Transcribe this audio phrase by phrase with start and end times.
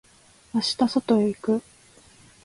[0.51, 1.61] 明日外へ行く。